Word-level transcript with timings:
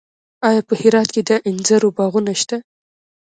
آیا 0.47 0.61
په 0.67 0.73
هرات 0.81 1.09
کې 1.15 1.21
د 1.29 1.31
انځرو 1.49 1.89
باغونه 1.97 2.33
شته؟ 2.41 2.57